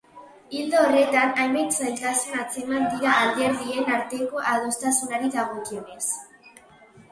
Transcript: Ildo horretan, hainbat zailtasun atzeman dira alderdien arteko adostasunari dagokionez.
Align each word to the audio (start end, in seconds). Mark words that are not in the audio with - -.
Ildo 0.59 0.77
horretan, 0.85 1.33
hainbat 1.43 1.75
zailtasun 1.81 2.39
atzeman 2.45 2.87
dira 2.95 3.13
alderdien 3.27 3.93
arteko 3.99 4.43
adostasunari 4.55 5.33
dagokionez. 5.39 6.03